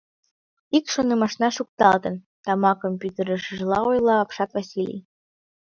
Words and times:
—Ик 0.77 0.85
шонымашна 0.93 1.47
шукталтын,— 1.57 2.15
тамакым 2.43 2.93
пӱтырышыжла, 3.01 3.79
ойла 3.89 4.15
апшат 4.23 4.49
Васлий. 4.55 4.99